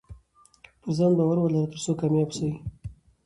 پرځان 0.81 1.11
باور 1.17 1.37
ولره 1.39 1.67
ترڅو 1.71 1.91
کامياب 1.99 2.29
سې 2.37 2.49